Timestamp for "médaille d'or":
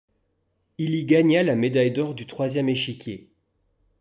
1.55-2.15